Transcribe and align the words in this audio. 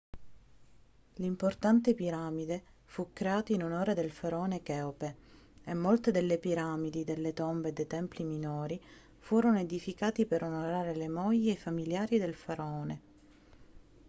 l'importante 1.17 1.93
piramide 1.93 2.63
fu 2.85 3.13
creata 3.13 3.53
in 3.53 3.61
onore 3.63 3.93
del 3.93 4.09
faraone 4.09 4.63
cheope 4.63 5.15
e 5.63 5.75
molte 5.75 6.09
delle 6.09 6.39
piramidi 6.39 7.03
delle 7.03 7.33
tombe 7.33 7.69
e 7.69 7.71
dei 7.71 7.85
templi 7.85 8.23
minori 8.23 8.81
furono 9.19 9.59
edificati 9.59 10.25
per 10.25 10.41
onorare 10.43 10.95
le 10.95 11.07
mogli 11.07 11.49
e 11.49 11.51
i 11.51 11.55
familiari 11.55 12.17
del 12.17 12.33
faraone 12.33 13.01